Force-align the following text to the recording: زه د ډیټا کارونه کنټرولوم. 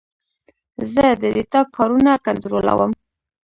زه 0.93 1.05
د 1.21 1.23
ډیټا 1.35 1.61
کارونه 1.75 2.11
کنټرولوم. 2.25 2.91